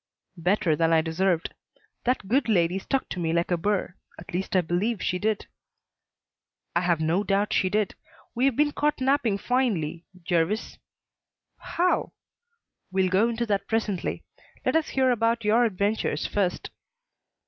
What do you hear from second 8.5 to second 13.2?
been caught napping finely, Jervis." "How?" "We'll